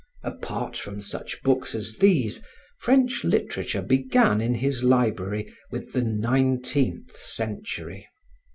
[0.23, 2.41] Apart from such books as these,
[2.79, 8.07] French literature began in his library with the nineteenth century.